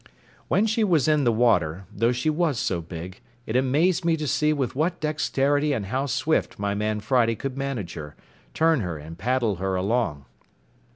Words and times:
When 0.47 0.65
she 0.65 0.83
was 0.83 1.07
in 1.07 1.25
the 1.25 1.31
water, 1.31 1.85
though 1.93 2.11
she 2.11 2.31
was 2.31 2.57
so 2.57 2.81
big, 2.81 3.21
it 3.45 3.55
amazed 3.55 4.03
me 4.03 4.17
to 4.17 4.25
see 4.25 4.51
with 4.51 4.75
what 4.75 4.99
dexterity 4.99 5.73
and 5.73 5.85
how 5.85 6.07
swift 6.07 6.57
my 6.57 6.73
man 6.73 7.01
Friday 7.01 7.35
could 7.35 7.55
manage 7.55 7.93
her, 7.93 8.15
turn 8.55 8.79
her, 8.79 8.97
and 8.97 9.15
paddle 9.15 9.57
her 9.57 9.75
along. 9.75 10.25